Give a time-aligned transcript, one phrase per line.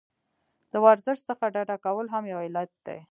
[0.71, 2.99] له ورزش څخه ډډه کول هم یو علت دی.